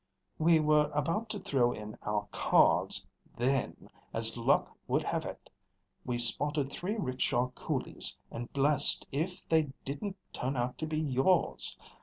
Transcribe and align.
We 0.39 0.59
were 0.59 0.89
about 0.95 1.29
to 1.29 1.39
throw 1.39 1.71
in 1.73 1.95
our 2.01 2.25
cards, 2.31 3.05
then, 3.37 3.87
as 4.15 4.35
luck 4.35 4.75
would 4.87 5.03
have 5.03 5.25
it, 5.25 5.47
we 6.05 6.17
spotted 6.17 6.71
three 6.71 6.95
rickshaw 6.97 7.49
coolies, 7.49 8.19
and 8.31 8.51
blessed 8.51 9.07
if 9.11 9.47
they 9.47 9.71
didn't 9.85 10.17
turn 10.33 10.57
out 10.57 10.79
to 10.79 10.87
be 10.87 10.99
yours. 10.99 11.79